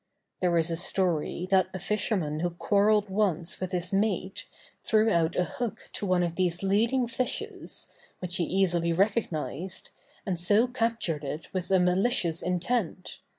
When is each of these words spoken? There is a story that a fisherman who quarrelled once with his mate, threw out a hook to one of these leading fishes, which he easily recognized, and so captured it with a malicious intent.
There 0.39 0.57
is 0.57 0.71
a 0.71 0.77
story 0.77 1.47
that 1.51 1.67
a 1.75 1.79
fisherman 1.79 2.39
who 2.39 2.49
quarrelled 2.49 3.07
once 3.11 3.59
with 3.59 3.71
his 3.71 3.93
mate, 3.93 4.47
threw 4.83 5.11
out 5.11 5.35
a 5.35 5.43
hook 5.43 5.89
to 5.93 6.07
one 6.07 6.23
of 6.23 6.33
these 6.35 6.63
leading 6.63 7.07
fishes, 7.07 7.87
which 8.17 8.37
he 8.37 8.43
easily 8.45 8.91
recognized, 8.93 9.91
and 10.25 10.39
so 10.39 10.65
captured 10.65 11.23
it 11.23 11.53
with 11.53 11.69
a 11.69 11.79
malicious 11.79 12.41
intent. 12.41 13.19